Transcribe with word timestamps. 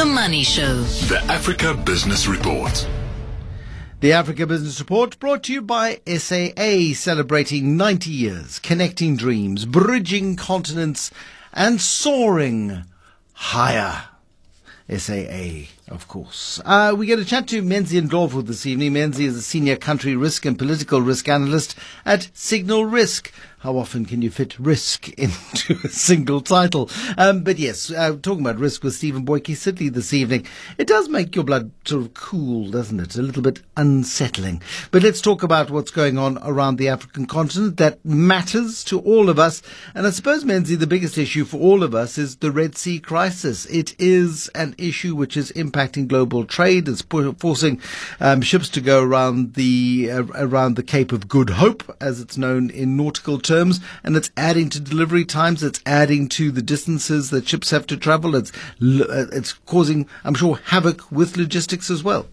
The 0.00 0.06
Money 0.06 0.44
Show. 0.44 0.80
The 1.08 1.18
Africa 1.24 1.74
Business 1.74 2.26
Report. 2.26 2.88
The 4.00 4.12
Africa 4.12 4.46
Business 4.46 4.80
Report 4.80 5.18
brought 5.18 5.42
to 5.42 5.52
you 5.52 5.60
by 5.60 6.00
SAA, 6.06 6.94
celebrating 6.94 7.76
90 7.76 8.08
years, 8.08 8.58
connecting 8.60 9.14
dreams, 9.14 9.66
bridging 9.66 10.36
continents, 10.36 11.10
and 11.52 11.82
soaring 11.82 12.84
higher. 13.34 14.04
SAA, 14.88 15.66
of 15.90 16.06
course. 16.08 16.60
Uh, 16.64 16.94
we 16.96 17.06
get 17.06 17.18
a 17.18 17.24
chat 17.24 17.48
to 17.48 17.62
Menzi 17.62 18.00
Ndhlovu 18.00 18.46
this 18.46 18.64
evening. 18.64 18.92
Menzi 18.92 19.26
is 19.26 19.36
a 19.36 19.42
senior 19.42 19.76
country 19.76 20.14
risk 20.14 20.46
and 20.46 20.58
political 20.58 21.02
risk 21.02 21.28
analyst 21.28 21.74
at 22.06 22.30
Signal 22.32 22.84
Risk. 22.86 23.32
How 23.58 23.76
often 23.76 24.06
can 24.06 24.22
you 24.22 24.30
fit 24.30 24.58
risk 24.58 25.08
into 25.18 25.78
a 25.84 25.88
single 25.88 26.40
title? 26.40 26.88
Um, 27.18 27.42
but 27.42 27.58
yes, 27.58 27.90
uh, 27.90 28.16
talking 28.22 28.40
about 28.40 28.58
risk 28.58 28.82
with 28.82 28.94
Steven 28.94 29.26
Boykey 29.26 29.54
Sidley 29.54 29.92
this 29.92 30.14
evening. 30.14 30.46
It 30.78 30.86
does 30.86 31.10
make 31.10 31.36
your 31.36 31.44
blood 31.44 31.70
sort 31.84 32.02
of 32.02 32.14
cool, 32.14 32.70
doesn't 32.70 33.00
it? 33.00 33.16
A 33.16 33.22
little 33.22 33.42
bit 33.42 33.60
unsettling. 33.76 34.62
But 34.92 35.02
let's 35.02 35.20
talk 35.20 35.42
about 35.42 35.70
what's 35.70 35.90
going 35.90 36.16
on 36.16 36.38
around 36.42 36.76
the 36.76 36.88
African 36.88 37.26
continent 37.26 37.76
that 37.76 38.02
matters 38.02 38.82
to 38.84 38.98
all 39.00 39.28
of 39.28 39.38
us. 39.38 39.60
And 39.94 40.06
I 40.06 40.10
suppose, 40.10 40.42
Menzi, 40.42 40.78
the 40.78 40.86
biggest 40.86 41.18
issue 41.18 41.44
for 41.44 41.60
all 41.60 41.82
of 41.82 41.94
us 41.94 42.16
is 42.16 42.36
the 42.36 42.50
Red 42.50 42.78
Sea 42.78 42.98
crisis. 42.98 43.66
It 43.66 43.94
is 43.98 44.48
an 44.54 44.74
issue 44.78 45.14
which 45.14 45.36
is 45.36 45.52
impacting 45.52 45.79
global 45.86 46.44
trade. 46.44 46.88
It's 46.88 47.02
forcing 47.02 47.80
um, 48.20 48.42
ships 48.42 48.68
to 48.70 48.80
go 48.80 49.02
around 49.02 49.54
the 49.54 50.10
uh, 50.10 50.24
around 50.34 50.76
the 50.76 50.82
Cape 50.82 51.12
of 51.12 51.28
Good 51.28 51.50
Hope, 51.50 51.96
as 52.00 52.20
it's 52.20 52.36
known 52.36 52.70
in 52.70 52.96
nautical 52.96 53.38
terms 53.38 53.50
terms, 53.50 53.80
and 54.04 54.16
it's 54.16 54.30
adding 54.36 54.68
to 54.70 54.80
delivery 54.80 55.24
times. 55.24 55.62
It's 55.62 55.80
adding 55.84 56.28
to 56.30 56.50
the 56.50 56.62
distances 56.62 57.30
that 57.30 57.48
ships 57.48 57.70
have 57.70 57.86
to 57.88 57.96
travel. 57.96 58.34
It's 58.34 58.52
uh, 58.80 59.26
it's 59.32 59.52
causing, 59.52 60.08
I'm 60.24 60.34
sure, 60.34 60.56
havoc 60.66 61.10
with 61.10 61.36
logistics 61.36 61.90
as 61.90 62.02
well. 62.02 62.26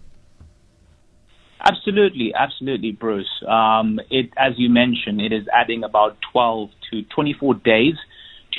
Absolutely, 1.59 2.33
absolutely, 2.33 2.91
Bruce. 2.91 3.43
Um, 3.47 3.99
it, 4.09 4.29
as 4.37 4.53
you 4.57 4.69
mentioned, 4.69 5.19
it 5.21 5.33
is 5.33 5.47
adding 5.51 5.83
about 5.83 6.17
12 6.31 6.69
to 6.91 7.01
24 7.03 7.55
days 7.55 7.95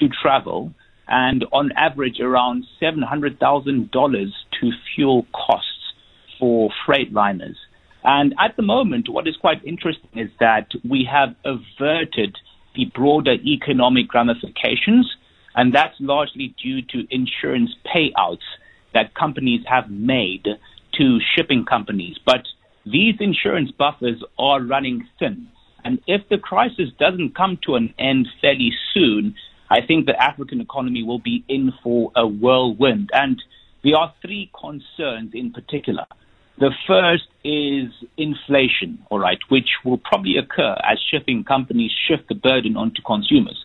to 0.01 0.09
travel, 0.09 0.75
and 1.07 1.45
on 1.53 1.73
average, 1.73 2.21
around 2.21 2.67
$700,000 2.83 4.31
to 4.61 4.71
fuel 4.95 5.27
costs 5.33 5.93
for 6.39 6.71
freight 6.87 7.13
liners. 7.13 7.57
And 8.05 8.35
at 8.39 8.57
the 8.57 8.63
moment, 8.63 9.09
what 9.09 9.27
is 9.27 9.37
quite 9.37 9.65
interesting 9.65 10.11
is 10.15 10.31
that 10.41 10.69
we 10.89 11.09
have 11.11 11.35
averted 11.45 12.37
the 12.75 12.87
broader 12.95 13.35
economic 13.35 14.13
ramifications, 14.15 15.11
and 15.55 15.75
that's 15.75 15.97
largely 15.99 16.55
due 16.63 16.81
to 16.83 17.07
insurance 17.11 17.71
payouts 17.85 18.47
that 18.95 19.15
companies 19.15 19.63
have 19.67 19.91
made 19.91 20.47
to 20.95 21.19
shipping 21.35 21.65
companies. 21.65 22.17
But 22.25 22.47
these 22.87 23.17
insurance 23.21 23.71
buffers 23.73 24.23
are 24.39 24.63
running 24.63 25.07
thin. 25.19 25.49
And 25.85 26.01
if 26.07 26.29
the 26.29 26.39
crisis 26.39 26.91
doesn't 26.99 27.37
come 27.37 27.59
to 27.67 27.75
an 27.75 27.95
end 27.99 28.29
fairly 28.41 28.73
soon, 28.95 29.35
I 29.71 29.81
think 29.87 30.07
the 30.07 30.21
African 30.23 30.61
economy 30.61 31.03
will 31.03 31.19
be 31.19 31.45
in 31.49 31.73
for 31.83 32.11
a 32.17 32.27
whirlwind. 32.27 33.11
And 33.13 33.43
there 33.83 33.97
are 33.97 34.13
three 34.23 34.51
concerns 34.59 35.33
in 35.35 35.53
particular. 35.53 36.07
The 36.59 36.73
first 36.87 37.29
is 37.45 37.93
inflation, 38.17 38.99
all 39.11 39.21
right, 39.21 39.39
which 39.49 39.69
will 39.85 39.99
probably 39.99 40.37
occur 40.39 40.77
as 40.83 40.99
shipping 41.11 41.45
companies 41.45 41.93
shift 42.09 42.29
the 42.29 42.35
burden 42.35 42.77
onto 42.77 43.01
consumers. 43.03 43.65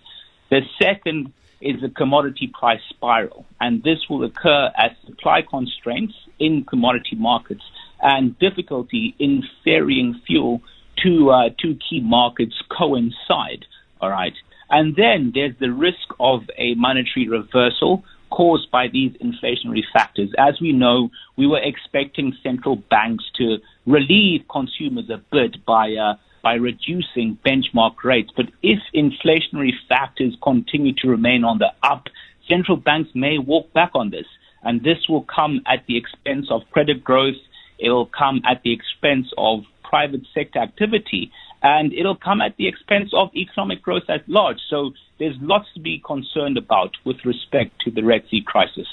The 0.52 0.62
second 0.80 1.34
is 1.60 1.82
the 1.82 1.90
commodity 1.90 2.52
price 2.54 2.82
spiral, 2.90 3.46
and 3.60 3.82
this 3.82 4.00
will 4.10 4.24
occur 4.24 4.70
as 4.78 4.92
supply 5.08 5.42
constraints 5.42 6.14
in 6.38 6.66
commodity 6.66 7.16
markets 7.16 7.64
and 8.02 8.38
difficulty 8.38 9.16
in 9.18 9.44
ferrying 9.64 10.22
fuel 10.28 10.62
to 11.04 11.32
uh, 11.32 11.50
two 11.60 11.78
key 11.90 12.02
markets 12.02 12.62
coincide, 12.78 13.66
all 14.02 14.10
right. 14.10 14.34
And 14.70 14.96
then 14.96 15.32
there's 15.34 15.56
the 15.60 15.72
risk 15.72 16.08
of 16.20 16.42
a 16.58 16.76
monetary 16.76 17.28
reversal 17.28 18.04
caused 18.34 18.72
by 18.72 18.88
these 18.88 19.12
inflationary 19.22 19.84
factors. 19.94 20.32
As 20.40 20.60
we 20.60 20.72
know, 20.72 21.12
we 21.38 21.46
were 21.46 21.62
expecting 21.62 22.36
central 22.42 22.78
banks 22.90 23.24
to 23.38 23.58
relieve 23.86 24.42
consumers 24.52 25.08
a 25.12 25.22
bit 25.32 25.64
by 25.66 25.94
uh, 25.94 26.16
by 26.42 26.56
reducing 26.56 27.38
benchmark 27.46 28.04
rates. 28.04 28.32
But 28.36 28.48
if 28.64 28.80
inflationary 28.96 29.74
factors 29.88 30.36
continue 30.42 30.94
to 31.02 31.08
remain 31.08 31.44
on 31.44 31.60
the 31.60 31.72
up, 31.84 32.08
central 32.50 32.76
banks 32.76 33.12
may 33.14 33.38
walk 33.38 33.72
back 33.72 33.92
on 33.94 34.10
this. 34.10 34.26
And 34.64 34.84
this 34.84 35.08
will 35.08 35.26
come 35.40 35.62
at 35.68 35.86
the 35.88 35.96
expense 35.96 36.48
of 36.50 36.62
credit 36.72 37.04
growth. 37.04 37.42
It 37.78 37.92
will 37.92 38.08
come 38.08 38.42
at 38.50 38.64
the 38.64 38.74
expense 38.74 39.28
of 39.38 39.60
private 39.84 40.26
sector 40.34 40.60
activity 40.60 41.32
and 41.64 41.94
it'll 41.94 42.18
come 42.18 42.42
at 42.42 42.58
the 42.58 42.68
expense 42.68 43.10
of 43.14 43.30
economic 43.36 43.82
growth 43.82 44.04
at 44.10 44.28
large. 44.28 44.58
So 44.70 44.92
there's 45.18 45.36
lots 45.40 45.68
to 45.74 45.80
be 45.80 46.04
concerned 46.06 46.58
about 46.58 46.92
with 47.06 47.18
respect 47.26 47.80
to 47.86 47.92
the 47.92 48.04
Red 48.04 48.24
Sea 48.30 48.44
crisis. 48.46 48.88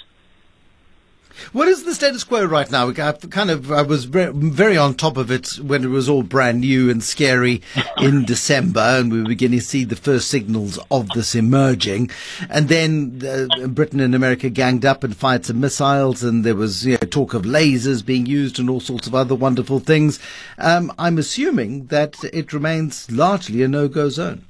What 1.53 1.69
is 1.69 1.85
the 1.85 1.95
status 1.95 2.25
quo 2.25 2.45
right 2.45 2.71
now? 2.71 2.89
I 2.89 2.93
kind 2.93 3.51
of 3.51 3.73
I 3.73 3.83
was 3.83 4.05
very 4.05 4.77
on 4.77 4.95
top 4.95 5.17
of 5.17 5.31
it 5.31 5.59
when 5.61 5.85
it 5.85 5.89
was 5.89 6.09
all 6.09 6.23
brand 6.23 6.61
new 6.61 6.91
and 6.91 7.03
scary 7.03 7.63
in 7.99 8.25
December, 8.25 8.81
and 8.81 9.13
we 9.13 9.23
were 9.23 9.29
beginning 9.29 9.59
to 9.59 9.65
see 9.65 9.85
the 9.85 9.97
first 9.97 10.29
signals 10.29 10.79
of 10.91 11.09
this 11.11 11.35
emerging. 11.35 12.11
And 12.49 12.69
then 12.69 13.23
uh, 13.25 13.67
Britain 13.69 14.01
and 14.01 14.15
America 14.15 14.51
ganged 14.51 14.85
up 14.85 15.05
and 15.05 15.17
fired 15.17 15.45
some 15.47 15.61
missiles, 15.61 16.23
and 16.23 16.45
there 16.45 16.55
was 16.55 16.87
you 16.87 16.93
know, 16.93 17.09
talk 17.09 17.35
of 17.35 17.43
lasers 17.43 18.05
being 18.05 18.27
used 18.27 18.59
and 18.59 18.71
all 18.71 18.81
sorts 18.81 19.07
of 19.07 19.15
other 19.15 19.35
wonderful 19.35 19.81
things. 19.81 20.19
Um, 20.59 20.93
I'm 20.99 21.19
assuming 21.19 21.87
that 21.87 22.17
it 22.33 22.53
remains 22.53 23.11
largely 23.11 23.63
a 23.63 23.69
no-go 23.69 24.09
zone. 24.09 24.45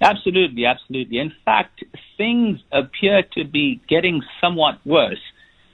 Absolutely, 0.00 0.66
absolutely. 0.66 1.18
In 1.18 1.32
fact, 1.44 1.84
things 2.16 2.60
appear 2.72 3.22
to 3.34 3.44
be 3.44 3.80
getting 3.88 4.22
somewhat 4.40 4.78
worse 4.84 5.20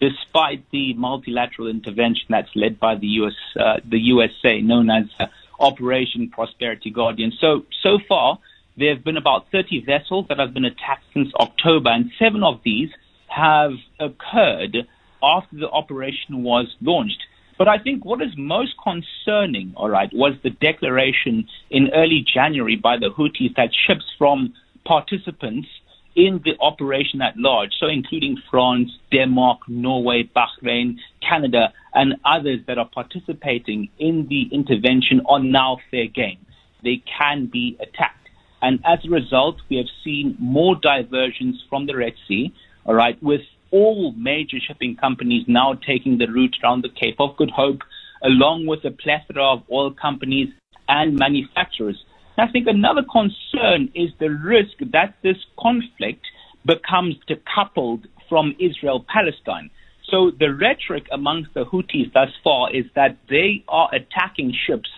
despite 0.01 0.69
the 0.71 0.95
multilateral 0.95 1.69
intervention 1.69 2.27
that's 2.29 2.51
led 2.55 2.79
by 2.79 2.95
the 2.95 3.07
US, 3.07 3.35
uh, 3.59 3.77
the 3.89 3.99
USA, 3.99 4.61
known 4.61 4.91
as 4.91 5.05
uh, 5.19 5.27
Operation 5.61 6.31
Prosperity 6.31 6.91
Guardian. 6.91 7.33
So, 7.41 7.65
so 7.83 7.99
far, 8.09 8.39
there 8.77 8.95
have 8.95 9.05
been 9.05 9.17
about 9.17 9.51
30 9.51 9.85
vessels 9.85 10.27
that 10.29 10.39
have 10.39 10.55
been 10.55 10.65
attacked 10.65 11.05
since 11.13 11.33
October, 11.35 11.91
and 11.91 12.11
seven 12.19 12.45
of 12.45 12.61
these 12.65 12.91
have 13.27 13.73
occurred 13.99 14.87
after 15.23 15.57
the 15.57 15.69
operation 15.69 16.43
was 16.43 16.75
launched. 16.81 17.23
But 17.59 17.67
I 17.67 17.79
think 17.79 18.05
what 18.05 18.23
is 18.23 18.31
most 18.37 18.75
concerning, 18.83 19.73
all 19.77 19.91
right, 19.91 20.11
was 20.13 20.35
the 20.45 20.51
declaration 20.51 21.49
in 21.71 21.91
early 21.93 22.25
January 22.33 22.77
by 22.77 22.99
the 22.99 23.11
Houthis 23.11 23.57
that 23.57 23.71
ships 23.87 24.05
from 24.17 24.55
participants 24.85 25.69
in 26.15 26.41
the 26.45 26.53
operation 26.61 27.23
at 27.23 27.37
large, 27.37 27.71
so 27.79 27.87
including 27.87 28.37
France, 28.51 28.91
Denmark, 29.13 29.61
Norway, 29.69 30.29
Bahrain, 30.35 30.97
Canada, 31.27 31.73
and 31.95 32.15
others 32.25 32.61
that 32.67 32.79
are 32.79 32.89
participating 32.93 33.89
in 33.99 34.27
the 34.29 34.49
intervention 34.53 35.23
are 35.29 35.41
now 35.41 35.79
fair 35.91 36.07
game. 36.07 36.45
They 36.83 37.03
can 37.19 37.47
be 37.47 37.77
attacked. 37.81 38.29
And 38.61 38.81
as 38.85 38.99
a 39.05 39.11
result, 39.11 39.57
we 39.69 39.77
have 39.77 39.87
seen 40.05 40.37
more 40.39 40.77
diversions 40.77 41.63
from 41.69 41.87
the 41.87 41.97
Red 41.97 42.15
Sea, 42.27 42.53
all 42.85 42.95
right, 42.95 43.21
with 43.23 43.43
all 43.71 44.13
major 44.13 44.57
shipping 44.67 44.97
companies 44.97 45.45
now 45.47 45.75
taking 45.75 46.19
the 46.19 46.27
route 46.27 46.57
around 46.63 46.83
the 46.83 46.89
Cape 46.89 47.17
of 47.21 47.37
Good 47.37 47.51
Hope, 47.51 47.83
along 48.25 48.67
with 48.67 48.85
a 48.85 48.91
plethora 48.91 49.45
of 49.45 49.63
oil 49.71 49.93
companies 49.93 50.49
and 50.89 51.17
manufacturers 51.17 52.03
I 52.39 52.51
think 52.51 52.67
another 52.69 53.03
concern 53.03 53.91
is 53.95 54.11
the 54.19 54.31
risk 54.31 54.79
that 54.93 55.15
this 55.23 55.37
conflict 55.59 56.25
becomes 56.65 57.17
decoupled 57.29 58.05
from 58.29 58.55
Israel 58.61 59.05
Palestine. 59.13 59.71
So 60.11 60.31
the 60.39 60.55
rhetoric 60.55 61.07
amongst 61.13 61.55
the 61.55 61.65
Houthis 61.65 62.13
thus 62.13 62.31
far 62.43 62.75
is 62.75 62.85
that 62.95 63.17
they 63.29 63.65
are 63.69 63.91
attacking 63.93 64.55
ships 64.67 64.89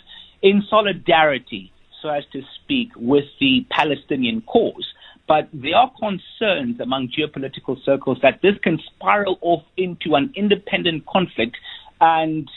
in 0.42 0.62
solidarity, 0.68 1.72
so 2.00 2.08
as 2.08 2.24
to 2.32 2.42
speak, 2.62 2.90
with 2.96 3.24
the 3.40 3.66
Palestinian 3.70 4.42
cause. 4.42 4.86
But 5.26 5.48
there 5.52 5.76
are 5.76 5.90
concerns 5.98 6.80
among 6.80 7.08
geopolitical 7.08 7.82
circles 7.84 8.18
that 8.22 8.40
this 8.42 8.56
can 8.62 8.78
spiral 8.94 9.38
off 9.42 9.62
into 9.76 10.14
an 10.14 10.32
independent 10.34 11.06
conflict 11.06 11.56
and 12.00 12.48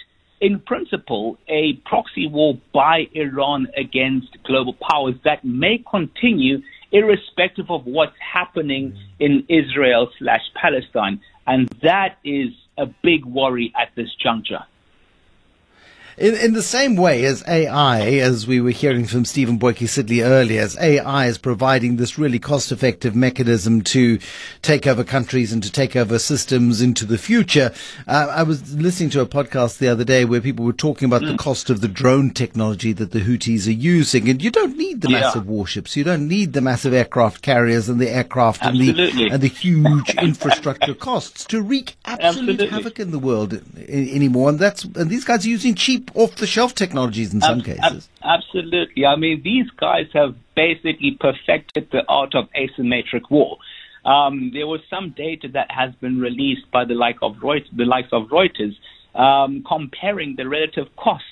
in 0.43 0.59
principle, 0.59 1.37
a 1.47 1.73
proxy 1.85 2.27
war 2.27 2.59
by 2.73 3.07
Iran 3.13 3.67
against 3.77 4.27
global 4.43 4.73
powers 4.73 5.15
that 5.23 5.45
may 5.45 5.81
continue 5.89 6.61
irrespective 6.91 7.71
of 7.71 7.85
what's 7.85 8.17
happening 8.19 8.91
mm. 8.91 8.97
in 9.21 9.45
Israel 9.47 10.09
slash 10.19 10.41
Palestine. 10.53 11.21
And 11.47 11.69
that 11.81 12.17
is 12.25 12.49
a 12.77 12.87
big 12.87 13.23
worry 13.23 13.73
at 13.81 13.95
this 13.95 14.09
juncture. 14.21 14.65
In, 16.17 16.35
in 16.35 16.53
the 16.53 16.61
same 16.61 16.95
way 16.95 17.25
as 17.25 17.43
AI, 17.47 18.01
as 18.19 18.45
we 18.45 18.61
were 18.61 18.69
hearing 18.69 19.05
from 19.05 19.25
Steven 19.25 19.57
Boykey 19.57 19.87
Sidley 19.87 20.23
earlier, 20.23 20.61
as 20.61 20.77
AI 20.77 21.25
is 21.25 21.39
providing 21.39 21.97
this 21.97 22.19
really 22.19 22.37
cost 22.37 22.71
effective 22.71 23.15
mechanism 23.15 23.81
to 23.81 24.19
take 24.61 24.85
over 24.85 25.03
countries 25.03 25.51
and 25.51 25.63
to 25.63 25.71
take 25.71 25.95
over 25.95 26.19
systems 26.19 26.81
into 26.81 27.05
the 27.05 27.17
future. 27.17 27.73
Uh, 28.07 28.27
I 28.29 28.43
was 28.43 28.75
listening 28.75 29.09
to 29.11 29.21
a 29.21 29.25
podcast 29.25 29.79
the 29.79 29.87
other 29.87 30.03
day 30.03 30.23
where 30.23 30.41
people 30.41 30.65
were 30.65 30.73
talking 30.73 31.07
about 31.07 31.23
mm. 31.23 31.31
the 31.31 31.37
cost 31.37 31.71
of 31.71 31.81
the 31.81 31.87
drone 31.87 32.29
technology 32.29 32.93
that 32.93 33.11
the 33.11 33.21
Houthis 33.21 33.67
are 33.67 33.71
using. 33.71 34.29
And 34.29 34.41
you 34.41 34.51
don't 34.51 34.77
need 34.77 35.01
the 35.01 35.09
yeah. 35.09 35.21
massive 35.21 35.47
warships. 35.47 35.95
You 35.95 36.03
don't 36.03 36.27
need 36.27 36.53
the 36.53 36.61
massive 36.61 36.93
aircraft 36.93 37.41
carriers 37.41 37.89
and 37.89 37.99
the 37.99 38.09
aircraft 38.09 38.63
and 38.63 38.79
the, 38.79 39.29
and 39.31 39.41
the 39.41 39.47
huge 39.47 40.13
infrastructure 40.21 40.93
costs 40.93 41.45
to 41.45 41.61
wreak 41.61 41.95
absolute 42.05 42.33
Absolutely. 42.33 42.67
havoc 42.67 42.99
in 42.99 43.11
the 43.11 43.19
world 43.19 43.61
anymore. 43.87 44.49
And 44.49 44.59
that's, 44.59 44.83
and 44.83 45.09
these 45.09 45.25
guys 45.25 45.45
are 45.45 45.49
using 45.49 45.73
cheap 45.73 46.02
cheap 46.03 46.15
off 46.15 46.35
the 46.35 46.47
shelf 46.47 46.73
technologies 46.73 47.33
in 47.33 47.41
some 47.41 47.59
ab- 47.59 47.65
cases. 47.65 48.09
Ab- 48.21 48.39
absolutely. 48.39 49.05
I 49.05 49.15
mean, 49.15 49.41
these 49.43 49.69
guys 49.79 50.07
have 50.13 50.35
basically 50.55 51.17
perfected 51.19 51.87
the 51.91 52.03
art 52.07 52.35
of 52.35 52.45
asymmetric 52.51 53.29
war. 53.29 53.57
Um, 54.05 54.51
there 54.53 54.67
was 54.67 54.81
some 54.89 55.13
data 55.15 55.47
that 55.53 55.71
has 55.71 55.93
been 55.95 56.19
released 56.19 56.69
by 56.71 56.85
the 56.85 56.93
like 56.93 57.17
of 57.21 57.35
Reuters, 57.37 57.75
the 57.75 57.85
likes 57.85 58.09
of 58.11 58.23
Reuters, 58.27 58.75
um, 59.15 59.63
comparing 59.67 60.35
the 60.35 60.47
relative 60.47 60.87
costs 60.97 61.27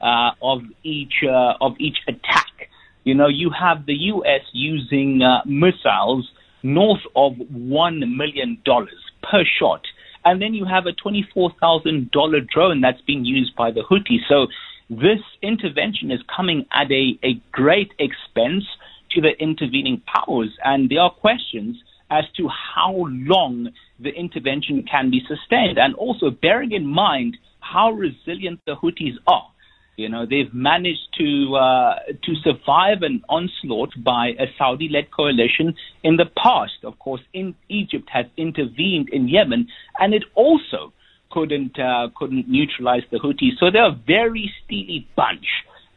uh, 0.00 0.30
of 0.42 0.62
each 0.82 1.14
uh, 1.24 1.54
of 1.60 1.74
each 1.78 1.98
attack. 2.08 2.70
You 3.04 3.14
know, 3.14 3.28
you 3.28 3.50
have 3.50 3.86
the 3.86 3.94
U.S. 3.94 4.42
using 4.52 5.22
uh, 5.22 5.42
missiles 5.46 6.28
north 6.62 7.00
of 7.14 7.34
one 7.50 8.16
million 8.16 8.60
dollars 8.64 8.98
per 9.22 9.44
shot 9.58 9.82
and 10.24 10.40
then 10.40 10.54
you 10.54 10.64
have 10.64 10.86
a 10.86 10.92
$24,000 10.92 12.48
drone 12.48 12.80
that's 12.80 13.00
being 13.02 13.24
used 13.24 13.54
by 13.56 13.70
the 13.70 13.82
Houthis. 13.82 14.26
So 14.28 14.46
this 14.90 15.20
intervention 15.42 16.10
is 16.10 16.20
coming 16.34 16.66
at 16.72 16.90
a, 16.90 17.18
a 17.22 17.40
great 17.52 17.92
expense 17.98 18.64
to 19.10 19.20
the 19.20 19.30
intervening 19.40 20.02
powers. 20.06 20.56
And 20.64 20.90
there 20.90 21.00
are 21.00 21.10
questions 21.10 21.76
as 22.10 22.24
to 22.36 22.48
how 22.48 23.06
long 23.08 23.68
the 24.00 24.10
intervention 24.10 24.84
can 24.90 25.10
be 25.10 25.22
sustained. 25.26 25.78
And 25.78 25.94
also 25.94 26.30
bearing 26.30 26.72
in 26.72 26.86
mind 26.86 27.36
how 27.60 27.90
resilient 27.92 28.60
the 28.66 28.76
Houthis 28.76 29.16
are. 29.26 29.50
You 29.98 30.08
know, 30.08 30.26
they've 30.26 30.54
managed 30.54 31.08
to 31.18 31.56
uh, 31.56 31.96
to 32.22 32.34
survive 32.44 33.02
an 33.02 33.24
onslaught 33.28 33.92
by 34.04 34.28
a 34.38 34.46
Saudi-led 34.56 35.10
coalition 35.10 35.74
in 36.04 36.16
the 36.16 36.26
past. 36.40 36.84
Of 36.84 37.00
course, 37.00 37.20
in 37.32 37.56
Egypt 37.68 38.08
has 38.12 38.26
intervened 38.36 39.08
in 39.08 39.26
Yemen, 39.26 39.66
and 39.98 40.14
it 40.14 40.22
also 40.36 40.92
couldn't 41.32 41.80
uh, 41.80 42.10
couldn't 42.16 42.48
neutralize 42.48 43.02
the 43.10 43.18
Houthis. 43.18 43.58
So 43.58 43.72
they're 43.72 43.88
a 43.88 44.00
very 44.06 44.52
steely 44.64 45.08
bunch, 45.16 45.46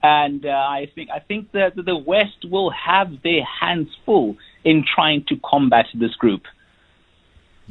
and 0.01 0.47
uh, 0.47 0.49
I 0.49 0.89
think 0.95 1.11
I 1.11 1.19
think 1.19 1.51
that 1.51 1.75
the 1.75 1.95
West 1.95 2.49
will 2.49 2.71
have 2.71 3.21
their 3.21 3.43
hands 3.45 3.89
full 4.03 4.35
in 4.63 4.83
trying 4.95 5.25
to 5.29 5.35
combat 5.45 5.85
this 5.93 6.15
group. 6.15 6.41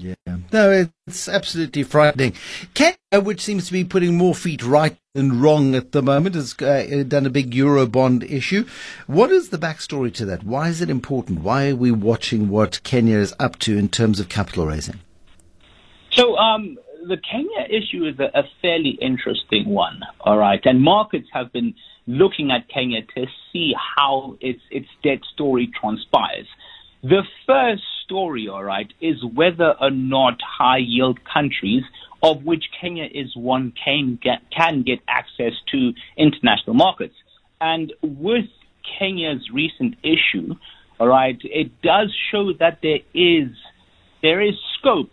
Yeah, 0.03 0.15
no, 0.51 0.87
it's 1.07 1.29
absolutely 1.29 1.83
frightening. 1.83 2.33
Kenya, 2.73 2.97
which 3.13 3.43
seems 3.43 3.67
to 3.67 3.73
be 3.73 3.85
putting 3.85 4.17
more 4.17 4.35
feet 4.35 4.63
right 4.63 4.97
than 5.15 5.43
wrong 5.43 5.75
at 5.75 5.93
the 5.93 6.01
moment, 6.01 6.37
has 6.37 6.55
uh, 6.63 7.05
done 7.07 7.27
a 7.27 7.31
big 7.31 7.51
Eurobond 7.51 8.25
issue. 8.31 8.65
What 9.07 9.31
is 9.31 9.51
the 9.51 9.59
backstory 9.59 10.13
to 10.15 10.25
that? 10.25 10.43
Why 10.43 10.69
is 10.69 10.81
it 10.81 10.89
important? 10.89 11.41
Why 11.41 11.71
are 11.71 11.77
we 11.77 11.91
watching 11.91 12.49
what 12.49 12.83
Kenya 12.83 13.19
is 13.19 13.35
up 13.39 13.59
to 13.61 13.77
in 13.77 13.91
terms 13.91 14.21
of 14.21 14.31
capital 14.31 14.67
raising? 14.67 15.01
So, 16.13 16.37
um, 16.37 16.79
the 17.07 17.19
Kenya 17.19 17.67
issue 17.69 18.07
is 18.07 18.19
a, 18.19 18.39
a 18.39 18.45
fairly 18.63 18.99
interesting 19.03 19.69
one, 19.69 20.01
all 20.21 20.39
right, 20.39 20.61
and 20.65 20.81
markets 20.81 21.29
have 21.33 21.53
been 21.53 21.75
looking 22.07 22.51
at 22.51 22.69
Kenya 22.69 23.03
to 23.15 23.27
see 23.53 23.75
how 23.97 24.39
its 24.41 24.63
its 24.71 24.89
debt 25.03 25.21
story 25.35 25.71
transpires. 25.79 26.47
The 27.03 27.23
first 27.47 27.83
story, 28.11 28.49
all 28.49 28.65
right, 28.65 28.93
is 29.01 29.17
whether 29.25 29.75
or 29.81 29.91
not 29.91 30.39
high 30.43 30.79
yield 30.79 31.21
countries, 31.33 31.85
of 32.23 32.45
which 32.45 32.65
Kenya 32.81 33.05
is 33.05 33.35
one, 33.37 33.73
can 33.83 34.19
get, 34.21 34.41
can 34.57 34.83
get 34.83 34.99
access 35.09 35.53
to 35.73 35.93
international 36.17 36.75
markets. 36.75 37.15
And 37.61 37.93
with 38.03 38.47
Kenya's 38.99 39.49
recent 39.53 39.95
issue, 40.03 40.55
all 40.99 41.09
right, 41.09 41.39
it 41.45 41.81
does 41.83 42.15
show 42.31 42.53
that 42.59 42.81
there 42.83 42.99
is 43.15 43.49
there 44.23 44.43
is 44.43 44.55
scope 44.79 45.13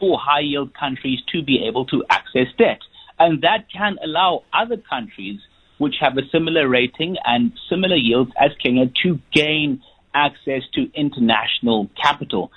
for 0.00 0.18
high 0.18 0.40
yield 0.40 0.72
countries 0.74 1.20
to 1.32 1.42
be 1.42 1.66
able 1.68 1.84
to 1.86 2.04
access 2.08 2.46
debt. 2.56 2.80
And 3.18 3.42
that 3.42 3.66
can 3.70 3.96
allow 4.02 4.44
other 4.52 4.76
countries 4.76 5.40
which 5.78 5.96
have 6.00 6.16
a 6.16 6.22
similar 6.32 6.68
rating 6.68 7.16
and 7.24 7.52
similar 7.68 7.96
yields 7.96 8.30
as 8.40 8.50
Kenya 8.62 8.86
to 9.02 9.18
gain 9.32 9.82
access 10.16 10.62
to 10.74 10.80
international 10.94 11.90
capital. 12.02 12.50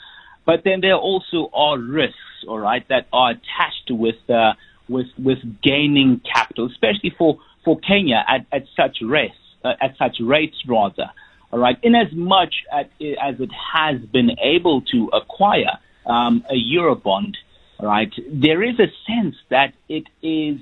But 0.46 0.64
then 0.64 0.82
there 0.82 0.96
also 0.96 1.52
are 1.54 1.78
risks, 1.78 2.18
all 2.48 2.60
right, 2.60 2.88
that 2.88 3.08
are 3.14 3.32
attached 3.32 3.90
with 3.92 4.22
uh, 4.30 4.54
with 4.88 5.08
with 5.18 5.40
gaining 5.62 6.22
capital, 6.34 6.66
especially 6.68 7.14
for 7.18 7.38
for 7.66 7.80
Kenya 7.80 8.24
at, 8.28 8.46
at 8.52 8.64
such 8.76 8.98
rates 9.02 9.36
uh, 9.64 9.74
at 9.82 9.98
such 9.98 10.18
rates 10.20 10.58
rather. 10.68 11.12
All 11.52 11.60
right, 11.60 11.78
in 11.82 11.96
as 11.96 12.12
much 12.14 12.54
as, 12.72 12.86
it 13.00 13.50
has 13.74 14.00
been 14.14 14.30
able 14.56 14.82
to 14.94 15.10
acquire 15.14 15.80
um, 16.06 16.44
a 16.48 16.54
eurobond, 16.54 17.34
all 17.80 17.88
right, 17.88 18.12
there 18.32 18.62
is 18.62 18.76
a 18.80 18.90
sense 19.08 19.36
that 19.50 19.74
it 19.88 20.06
is 20.22 20.60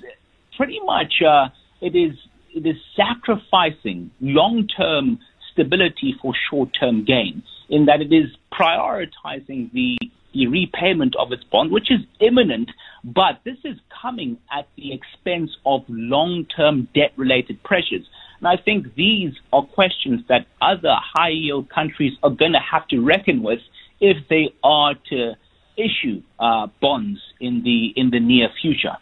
pretty 0.55 0.79
much 0.85 1.21
uh, 1.21 1.49
it 1.81 1.95
is 1.95 2.17
it 2.53 2.65
is 2.65 2.77
sacrificing 2.95 4.11
long 4.21 4.67
term 4.67 5.19
stability 5.57 6.15
for 6.21 6.33
short-term 6.49 7.03
gain 7.03 7.41
in 7.69 7.85
that 7.85 8.01
it 8.01 8.13
is 8.13 8.29
prioritizing 8.53 9.71
the, 9.73 9.97
the 10.33 10.47
repayment 10.47 11.15
of 11.17 11.31
its 11.31 11.43
bond, 11.45 11.71
which 11.71 11.89
is 11.91 11.99
imminent, 12.19 12.69
but 13.03 13.39
this 13.43 13.57
is 13.63 13.77
coming 14.01 14.37
at 14.55 14.67
the 14.77 14.93
expense 14.93 15.51
of 15.65 15.81
long-term 15.87 16.87
debt-related 16.93 17.61
pressures. 17.63 18.05
And 18.39 18.47
I 18.47 18.55
think 18.63 18.93
these 18.95 19.33
are 19.51 19.63
questions 19.63 20.21
that 20.29 20.45
other 20.61 20.95
high-yield 21.15 21.69
countries 21.69 22.13
are 22.21 22.29
going 22.29 22.53
to 22.53 22.59
have 22.59 22.87
to 22.89 22.99
reckon 22.99 23.41
with 23.41 23.59
if 23.99 24.17
they 24.29 24.53
are 24.63 24.93
to 25.09 25.33
issue 25.75 26.21
uh, 26.39 26.67
bonds 26.81 27.19
in 27.39 27.63
the 27.63 27.93
in 27.95 28.09
the 28.11 28.19
near 28.19 28.49
future. 28.61 28.97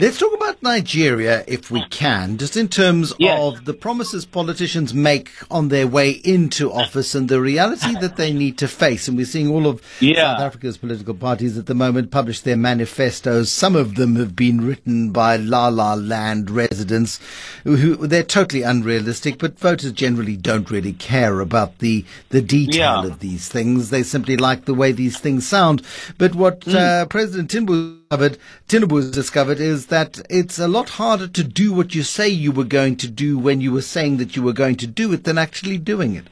Let's 0.00 0.16
talk 0.16 0.32
about 0.32 0.62
Nigeria, 0.62 1.44
if 1.46 1.70
we 1.70 1.84
can, 1.88 2.38
just 2.38 2.56
in 2.56 2.68
terms 2.68 3.12
yes. 3.18 3.38
of 3.38 3.66
the 3.66 3.74
promises 3.74 4.24
politicians 4.24 4.94
make 4.94 5.28
on 5.50 5.68
their 5.68 5.86
way 5.86 6.12
into 6.12 6.72
office 6.72 7.14
and 7.14 7.28
the 7.28 7.38
reality 7.38 7.92
that 8.00 8.16
they 8.16 8.32
need 8.32 8.56
to 8.58 8.66
face. 8.66 9.08
And 9.08 9.18
we're 9.18 9.26
seeing 9.26 9.48
all 9.48 9.66
of 9.66 9.82
yeah. 10.00 10.36
South 10.36 10.40
Africa's 10.40 10.78
political 10.78 11.12
parties 11.12 11.58
at 11.58 11.66
the 11.66 11.74
moment 11.74 12.10
publish 12.10 12.40
their 12.40 12.56
manifestos. 12.56 13.52
Some 13.52 13.76
of 13.76 13.96
them 13.96 14.16
have 14.16 14.34
been 14.34 14.66
written 14.66 15.10
by 15.10 15.36
La 15.36 15.68
La 15.68 15.92
Land 15.92 16.48
residents 16.50 17.20
who, 17.64 17.94
they're 18.06 18.22
totally 18.22 18.62
unrealistic, 18.62 19.36
but 19.38 19.58
voters 19.58 19.92
generally 19.92 20.38
don't 20.38 20.70
really 20.70 20.94
care 20.94 21.40
about 21.40 21.76
the, 21.80 22.06
the 22.30 22.40
detail 22.40 23.04
yeah. 23.04 23.04
of 23.04 23.18
these 23.18 23.50
things. 23.50 23.90
They 23.90 24.02
simply 24.02 24.38
like 24.38 24.64
the 24.64 24.72
way 24.72 24.92
these 24.92 25.18
things 25.18 25.46
sound. 25.46 25.82
But 26.16 26.34
what 26.34 26.60
mm. 26.60 26.74
uh, 26.74 27.04
President 27.04 27.50
Tinubu 27.50 27.99
discovered, 28.10 28.38
Tinubu 28.66 28.96
has 28.96 29.10
discovered 29.12 29.60
is 29.60 29.86
that 29.86 30.20
it's 30.28 30.58
a 30.58 30.66
lot 30.66 30.88
harder 30.88 31.28
to 31.28 31.44
do 31.44 31.72
what 31.72 31.94
you 31.94 32.02
say 32.02 32.28
you 32.28 32.50
were 32.50 32.64
going 32.64 32.96
to 32.96 33.06
do 33.06 33.38
when 33.38 33.60
you 33.60 33.70
were 33.70 33.82
saying 33.82 34.16
that 34.16 34.34
you 34.34 34.42
were 34.42 34.52
going 34.52 34.74
to 34.74 34.86
do 34.88 35.12
it 35.12 35.22
than 35.22 35.38
actually 35.38 35.78
doing 35.78 36.16
it. 36.16 36.26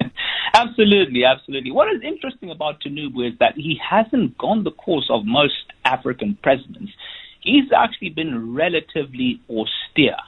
absolutely, 0.54 1.24
absolutely. 1.24 1.72
What 1.72 1.92
is 1.92 2.00
interesting 2.04 2.52
about 2.52 2.80
Tinubu 2.80 3.28
is 3.28 3.36
that 3.40 3.54
he 3.56 3.76
hasn't 3.82 4.38
gone 4.38 4.62
the 4.62 4.70
course 4.70 5.10
of 5.10 5.26
most 5.26 5.64
African 5.84 6.38
presidents. 6.44 6.92
He's 7.40 7.72
actually 7.76 8.10
been 8.10 8.54
relatively 8.54 9.40
austere, 9.50 10.22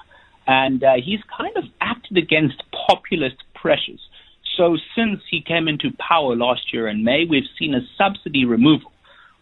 and 0.48 0.82
uh, 0.82 0.94
he's 0.96 1.20
kind 1.38 1.56
of 1.56 1.62
acted 1.80 2.16
against 2.16 2.60
populist 2.88 3.36
pressures. 3.54 4.00
So 4.56 4.76
since 4.96 5.20
he 5.30 5.42
came 5.42 5.68
into 5.68 5.96
power 5.96 6.34
last 6.34 6.72
year 6.72 6.88
in 6.88 7.04
May, 7.04 7.24
we've 7.24 7.48
seen 7.56 7.72
a 7.72 7.86
subsidy 7.96 8.44
removal 8.44 8.90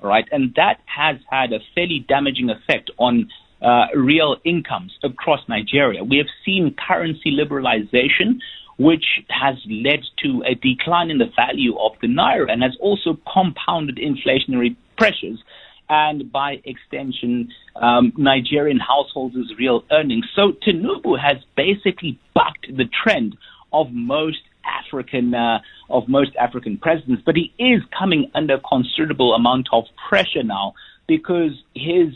right? 0.05 0.27
And 0.31 0.55
that 0.57 0.81
has 0.85 1.17
had 1.29 1.53
a 1.53 1.59
fairly 1.75 2.05
damaging 2.07 2.51
effect 2.51 2.91
on 2.99 3.29
uh, 3.63 3.87
real 3.97 4.37
incomes 4.45 4.93
across 5.03 5.41
Nigeria. 5.49 6.05
We 6.05 6.19
have 6.19 6.27
seen 6.45 6.77
currency 6.87 7.33
liberalization, 7.33 8.41
which 8.79 9.05
has 9.31 9.57
led 9.69 10.01
to 10.23 10.43
a 10.47 10.55
decline 10.55 11.11
in 11.11 11.19
the 11.19 11.31
value 11.35 11.79
of 11.79 11.93
the 12.03 12.09
naira 12.09 12.51
and 12.53 12.63
has 12.63 12.77
also 12.81 13.19
compounded 13.33 13.97
inflationary 13.97 14.77
pressures 14.99 15.43
and 15.89 16.33
by 16.33 16.63
extension, 16.65 17.51
um, 17.77 18.13
Nigerian 18.17 18.79
households' 18.79 19.37
real 19.59 19.85
earnings. 19.93 20.25
So 20.35 20.53
Tinubu 20.67 21.19
has 21.21 21.37
basically 21.57 22.19
bucked 22.35 22.67
the 22.75 22.87
trend 23.03 23.37
of 23.73 23.89
most 23.93 24.39
African 24.67 25.35
uh, 25.35 25.59
of 25.91 26.09
most 26.09 26.31
African 26.37 26.79
presidents, 26.79 27.23
but 27.25 27.37
he 27.37 27.53
is 27.59 27.83
coming 27.97 28.31
under 28.35 28.59
considerable 28.69 29.35
amount 29.35 29.69
of 29.73 29.85
pressure 30.09 30.43
now 30.43 30.75
because 31.07 31.53
his 31.75 32.15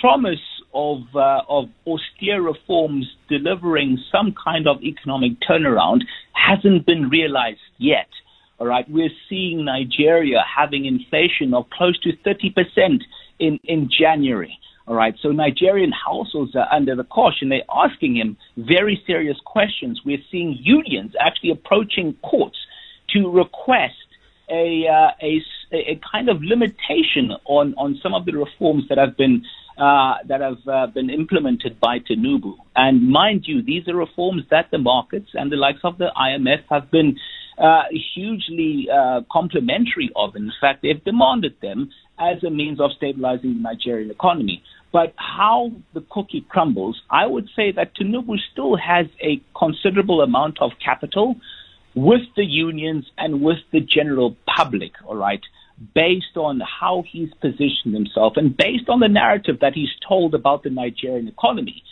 promise 0.00 0.40
of 0.74 1.02
uh, 1.14 1.42
of 1.48 1.68
austere 1.86 2.42
reforms 2.42 3.06
delivering 3.28 3.98
some 4.12 4.34
kind 4.44 4.68
of 4.68 4.82
economic 4.82 5.32
turnaround 5.48 6.02
hasn't 6.32 6.86
been 6.86 7.08
realized 7.08 7.60
yet. 7.78 8.08
All 8.58 8.66
right, 8.66 8.88
we're 8.88 9.10
seeing 9.28 9.64
Nigeria 9.64 10.38
having 10.56 10.86
inflation 10.86 11.52
of 11.52 11.68
close 11.70 11.98
to 12.00 12.12
30% 12.24 13.00
in, 13.38 13.60
in 13.64 13.90
January. 13.90 14.58
All 14.86 14.94
right, 14.94 15.14
so 15.20 15.30
Nigerian 15.30 15.90
households 15.90 16.54
are 16.54 16.68
under 16.72 16.94
the 16.94 17.02
caution. 17.02 17.48
They're 17.48 17.62
asking 17.74 18.16
him 18.16 18.36
very 18.56 19.02
serious 19.04 19.36
questions. 19.44 20.00
We're 20.04 20.22
seeing 20.30 20.56
unions 20.60 21.12
actually 21.20 21.50
approaching 21.50 22.14
courts 22.22 22.56
to 23.10 23.28
request 23.28 23.94
a, 24.48 24.84
uh, 24.86 25.10
a, 25.20 25.42
a 25.72 26.00
kind 26.12 26.28
of 26.28 26.40
limitation 26.40 27.32
on, 27.46 27.74
on 27.76 27.98
some 28.00 28.14
of 28.14 28.26
the 28.26 28.32
reforms 28.32 28.84
that 28.88 28.98
have 28.98 29.16
been 29.16 29.44
uh, 29.78 30.14
that 30.26 30.40
have 30.40 30.66
uh, 30.66 30.86
been 30.86 31.10
implemented 31.10 31.78
by 31.78 31.98
Tinubu. 31.98 32.54
And 32.76 33.10
mind 33.10 33.44
you, 33.46 33.60
these 33.60 33.86
are 33.88 33.94
reforms 33.94 34.44
that 34.50 34.70
the 34.70 34.78
markets 34.78 35.28
and 35.34 35.52
the 35.52 35.56
likes 35.56 35.80
of 35.84 35.98
the 35.98 36.10
IMF 36.16 36.62
have 36.70 36.90
been 36.90 37.18
uh, 37.58 37.82
hugely 38.14 38.88
uh, 38.92 39.22
complimentary 39.30 40.10
of. 40.14 40.36
In 40.36 40.52
fact, 40.60 40.82
they've 40.82 41.02
demanded 41.04 41.54
them 41.62 41.90
as 42.18 42.42
a 42.44 42.50
means 42.50 42.80
of 42.80 42.90
stabilizing 42.96 43.54
the 43.54 43.60
Nigerian 43.60 44.10
economy. 44.10 44.62
But 44.92 45.14
how 45.16 45.72
the 45.94 46.04
cookie 46.10 46.44
crumbles, 46.48 47.00
I 47.10 47.26
would 47.26 47.48
say 47.54 47.72
that 47.72 47.94
Tinubu 47.96 48.36
still 48.52 48.76
has 48.76 49.06
a 49.20 49.42
considerable 49.58 50.22
amount 50.22 50.60
of 50.60 50.72
capital 50.82 51.36
with 51.94 52.22
the 52.36 52.44
unions 52.44 53.06
and 53.18 53.40
with 53.40 53.58
the 53.72 53.80
general 53.80 54.36
public, 54.46 54.92
all 55.06 55.16
right, 55.16 55.40
based 55.94 56.36
on 56.36 56.60
how 56.60 57.04
he's 57.10 57.32
positioned 57.40 57.94
himself 57.94 58.34
and 58.36 58.56
based 58.56 58.88
on 58.88 59.00
the 59.00 59.08
narrative 59.08 59.58
that 59.60 59.74
he's 59.74 59.88
told 60.06 60.34
about 60.34 60.62
the 60.62 60.70
Nigerian 60.70 61.28
economy. 61.28 61.82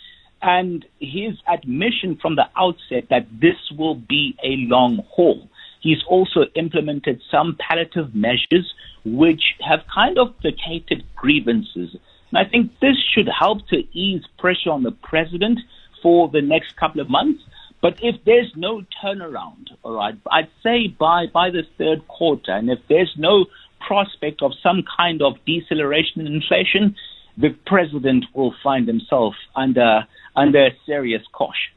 And 0.41 0.85
his 0.99 1.33
admission 1.47 2.17
from 2.21 2.35
the 2.35 2.45
outset 2.55 3.09
that 3.09 3.27
this 3.31 3.55
will 3.77 3.95
be 3.95 4.35
a 4.43 4.69
long 4.69 5.03
haul. 5.09 5.49
He's 5.81 6.03
also 6.07 6.45
implemented 6.55 7.21
some 7.29 7.57
palliative 7.59 8.15
measures 8.15 8.73
which 9.03 9.43
have 9.67 9.81
kind 9.93 10.17
of 10.17 10.37
placated 10.39 11.03
grievances. 11.15 11.95
And 12.31 12.37
I 12.37 12.49
think 12.49 12.71
this 12.79 12.97
should 13.13 13.29
help 13.39 13.67
to 13.69 13.83
ease 13.97 14.23
pressure 14.37 14.71
on 14.71 14.83
the 14.83 14.91
president 14.91 15.59
for 16.01 16.29
the 16.29 16.41
next 16.41 16.75
couple 16.75 17.01
of 17.01 17.09
months 17.09 17.41
but 17.85 17.99
if 18.01 18.15
there's 18.25 18.51
no 18.55 18.81
turnaround, 19.03 19.67
all 19.83 19.93
right, 19.93 20.15
I'd 20.31 20.49
say 20.63 20.87
by, 20.87 21.27
by 21.31 21.51
the 21.51 21.61
third 21.77 22.07
quarter, 22.07 22.51
and 22.51 22.67
if 22.67 22.79
there's 22.89 23.13
no 23.15 23.45
prospect 23.85 24.41
of 24.41 24.53
some 24.63 24.83
kind 24.97 25.21
of 25.21 25.33
deceleration 25.45 26.21
in 26.21 26.25
inflation, 26.25 26.95
the 27.37 27.49
president 27.67 28.25
will 28.33 28.55
find 28.63 28.87
himself 28.87 29.35
under, 29.55 30.07
under 30.35 30.69
serious 30.87 31.21
caution. 31.31 31.74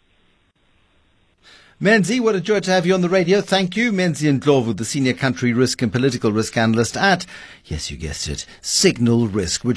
Menzi, 1.81 2.19
what 2.19 2.35
a 2.35 2.41
joy 2.41 2.59
to 2.59 2.73
have 2.73 2.87
you 2.87 2.95
on 2.95 3.03
the 3.03 3.09
radio. 3.09 3.41
Thank 3.41 3.77
you. 3.77 3.93
Menzi 3.93 4.27
Ndhlovu, 4.37 4.77
the 4.77 4.85
senior 4.85 5.13
country 5.13 5.53
risk 5.53 5.81
and 5.81 5.93
political 5.93 6.33
risk 6.33 6.57
analyst 6.57 6.97
at, 6.97 7.25
yes, 7.67 7.89
you 7.89 7.97
guessed 7.97 8.27
it, 8.27 8.47
Signal 8.61 9.29
Risk, 9.29 9.63
which 9.63 9.77